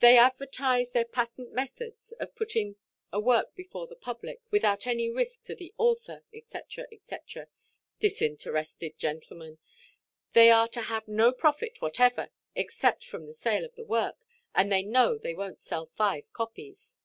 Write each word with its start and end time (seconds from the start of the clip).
They 0.00 0.18
advertise 0.18 0.90
their 0.90 1.06
patent 1.06 1.50
methods 1.54 2.12
of 2.20 2.34
putting 2.34 2.76
a 3.10 3.18
work 3.18 3.54
before 3.54 3.86
the 3.86 3.96
public, 3.96 4.42
without 4.50 4.86
any 4.86 5.08
risk 5.08 5.44
to 5.44 5.54
the 5.54 5.72
author, 5.78 6.24
&c. 6.42 6.58
&c. 7.02 7.16
Disinterested 7.98 8.98
gentlemen! 8.98 9.58
They 10.34 10.50
are 10.50 10.68
to 10.68 10.82
have 10.82 11.08
no 11.08 11.32
profit 11.32 11.80
whatever, 11.80 12.28
except 12.54 13.06
from 13.06 13.24
the 13.24 13.32
sale 13.32 13.64
of 13.64 13.76
the 13.76 13.84
work, 13.86 14.26
and 14.54 14.70
they 14.70 14.82
know 14.82 15.16
they 15.16 15.32
wonʼt 15.32 15.60
sell 15.60 15.86
five 15.86 16.30
copies. 16.34 16.98